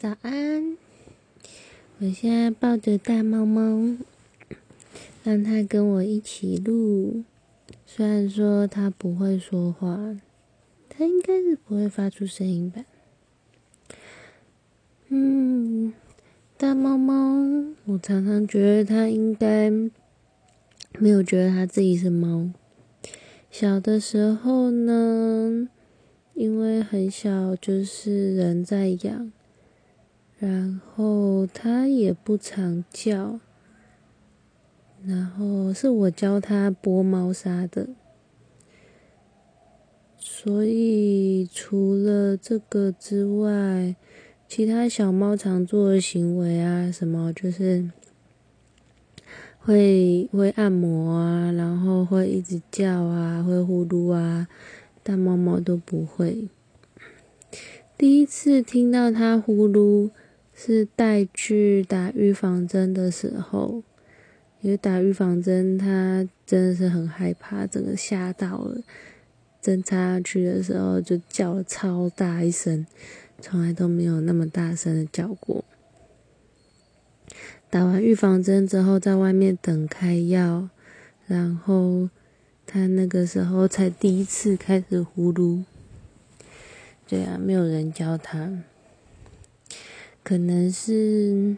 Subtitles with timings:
[0.00, 0.76] 早安！
[1.98, 3.96] 我现在抱着大猫猫，
[5.24, 7.24] 让它跟我一起录。
[7.84, 10.16] 虽然说它不会说话，
[10.88, 12.84] 它应该是不会发出声音吧。
[15.08, 15.92] 嗯，
[16.56, 19.68] 大猫猫，我常常觉得它应该
[21.00, 22.48] 没有觉得它自己是猫。
[23.50, 25.68] 小的时候呢，
[26.34, 29.32] 因为很小，就是人在养。
[30.40, 33.40] 然后它也不常叫，
[35.04, 37.88] 然后是我教它拨猫砂的，
[40.16, 43.96] 所以除了这个之外，
[44.46, 47.90] 其他小猫常做的行为啊，什么就是
[49.58, 54.46] 会会按摩啊，然后会一直叫啊，会呼噜啊，
[55.02, 56.46] 大猫猫都不会。
[57.96, 60.10] 第一次听到它呼噜。
[60.60, 63.84] 是带去打预防针的时候，
[64.60, 68.80] 因为打预防针，他真的是很害怕，整个吓到了。
[69.62, 72.84] 针插下去的时候就叫了超大一声，
[73.40, 75.64] 从来都没有那么大声的叫过。
[77.70, 80.68] 打完预防针之后，在外面等开药，
[81.28, 82.08] 然后
[82.66, 85.62] 他那个时候才第一次开始呼噜。
[87.06, 88.64] 对啊，没有人教他。
[90.28, 91.56] 可能是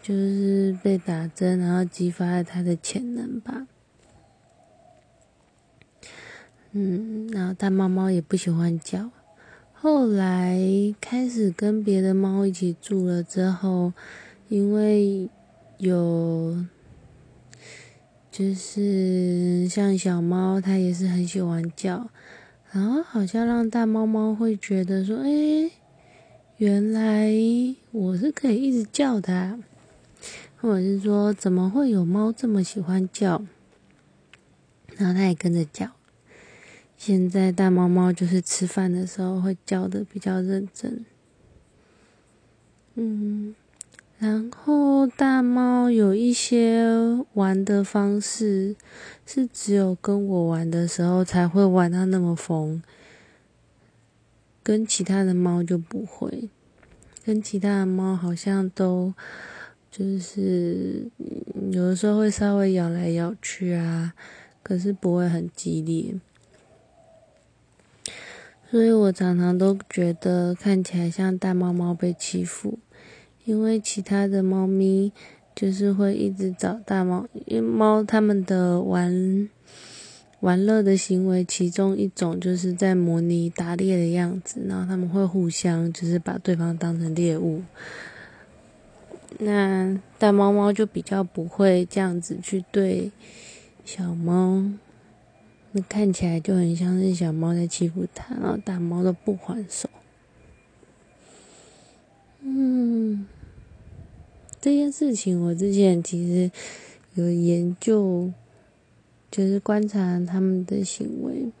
[0.00, 3.66] 就是被打针，然后激发了他的潜能吧。
[6.70, 9.10] 嗯，然后大猫猫也不喜欢叫。
[9.72, 10.56] 后来
[11.00, 13.92] 开始跟别的猫一起住了之后，
[14.48, 15.28] 因为
[15.78, 16.64] 有
[18.30, 22.08] 就是像小猫，它也是很喜欢叫，
[22.70, 25.72] 然后好像让大猫猫会觉得说，哎。
[26.58, 27.30] 原来
[27.90, 29.58] 我是可以一直叫它，
[30.58, 33.44] 或者是说怎么会有猫这么喜欢叫？
[34.96, 35.90] 然后它也跟着叫。
[36.96, 41.04] 现在大猫猫就是吃饭的时候会叫的比较认真。
[42.94, 43.54] 嗯，
[44.18, 46.88] 然后大猫有一些
[47.34, 48.74] 玩的方式
[49.26, 52.82] 是只有跟我玩的时候才会玩到那么疯。
[54.66, 56.48] 跟其他的猫就不会，
[57.24, 59.14] 跟其他的猫好像都
[59.92, 61.08] 就是
[61.70, 64.12] 有的时候会稍微咬来咬去啊，
[64.64, 66.16] 可是不会很激烈，
[68.68, 72.80] 所以我常常都觉得看起来像大猫猫被欺负，
[73.44, 75.12] 因为其他的猫咪
[75.54, 79.48] 就是会一直找大猫，因为猫它们的玩。
[80.40, 87.62] 玩乐的行为，其中一种就是在模拟打猎的样子，然后他们会互相就是把对方当成猎物。
[89.38, 93.10] 那大猫猫就比较不会这样子去对
[93.84, 94.62] 小猫，
[95.72, 99.88] 那看起来就很像是小猫在欺负它，然后大猫都不还手。
[102.40, 103.26] 嗯，
[104.60, 106.50] 这件事情我之前其实
[107.14, 108.30] 有研究。
[109.36, 111.52] 就是观察他们的行为。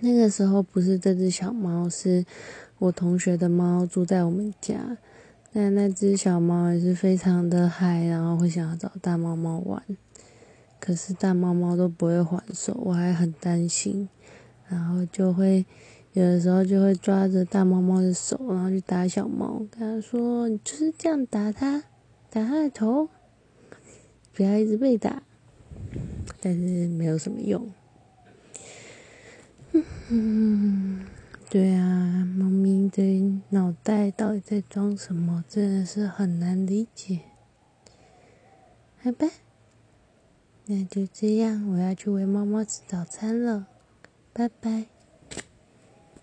[0.00, 2.24] 那个时候不是这只小猫，是
[2.80, 4.98] 我同学的猫住在我们家。
[5.52, 9.80] 但那只小猫也是非常的嗨，然后会想要找大猫猫玩。
[10.80, 14.08] 可是大猫猫都不会还手，我还很担心。
[14.66, 15.64] 然后就会
[16.14, 21.84] 有的时候就会抓着大猫猫的手，然后去打小猫，跟他说：“你就是这样打它，
[22.28, 23.08] 打它的头，
[24.34, 25.22] 不要一直被打。”
[26.40, 27.70] 但是没有什么用。
[30.10, 31.06] 嗯，
[31.50, 37.20] 对啊，猫咪的脑袋到底在装什么，真的是很难理解。
[39.00, 39.28] 好吧，
[40.66, 43.66] 那就这样，我要去喂猫猫吃早餐了，
[44.32, 44.86] 拜拜。